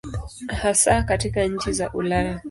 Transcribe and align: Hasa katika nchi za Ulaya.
Hasa 0.49 1.03
katika 1.03 1.43
nchi 1.45 1.71
za 1.73 1.91
Ulaya. 1.93 2.39